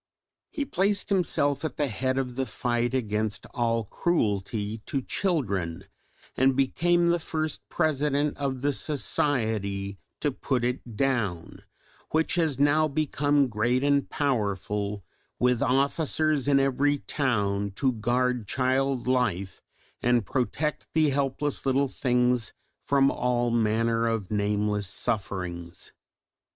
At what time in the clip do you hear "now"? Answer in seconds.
12.57-12.87